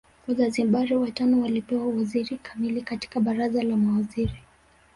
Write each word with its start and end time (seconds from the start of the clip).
Wazanzibari 0.27 0.95
watano 0.95 1.41
walipewa 1.41 1.85
uwaziri 1.87 2.37
kamili 2.37 2.81
katika 2.81 3.19
Baraza 3.19 3.63
la 3.63 3.77
Mawaziri 3.77 4.43